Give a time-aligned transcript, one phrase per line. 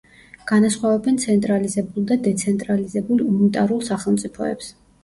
[0.51, 4.79] განასხვავებენ ცენტრალიზებულ და დეცენტრალიზებულ უნიტარულ სახელმწიფოებს.